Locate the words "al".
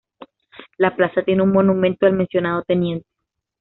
2.07-2.13